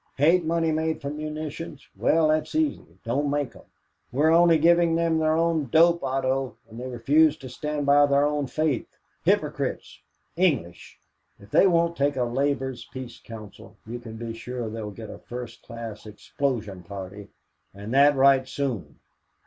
'Hate 0.17 0.43
money 0.43 0.71
made 0.71 0.99
from 0.99 1.17
munitions?' 1.17 1.87
Well, 1.95 2.29
that's 2.29 2.55
easy; 2.55 2.97
don't 3.03 3.29
make 3.29 3.55
'em. 3.55 3.61
We're 4.11 4.31
only 4.31 4.57
giving 4.57 4.95
them 4.95 5.19
their 5.19 5.37
own 5.37 5.67
dope, 5.67 6.01
Otto, 6.03 6.57
and 6.67 6.79
they 6.79 6.87
refuse 6.87 7.37
to 7.37 7.47
stand 7.47 7.85
by 7.85 8.07
their 8.07 8.25
own 8.25 8.47
faith. 8.47 8.97
Hypocrites! 9.25 9.99
English! 10.35 10.97
If 11.39 11.51
they 11.51 11.67
won't 11.67 11.95
take 11.95 12.15
a 12.15 12.23
Labor's 12.23 12.83
Peace 12.85 13.19
Council, 13.19 13.77
you 13.85 13.99
can 13.99 14.15
be 14.17 14.33
sure 14.33 14.67
they'll 14.71 14.89
get 14.89 15.11
a 15.11 15.19
first 15.19 15.61
class 15.61 16.07
explosion 16.07 16.81
party 16.81 17.27
and 17.71 17.93
that 17.93 18.15
right 18.15 18.47
soon." 18.47 18.97